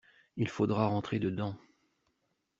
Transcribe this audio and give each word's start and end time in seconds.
Il 0.35 0.49
faudra 0.49 0.87
rentrer 0.87 1.19
dedans. 1.19 1.55